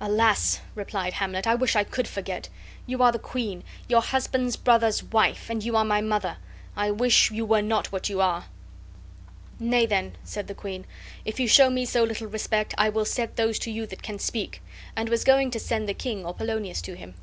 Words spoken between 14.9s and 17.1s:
and was going to send the king or Polonius to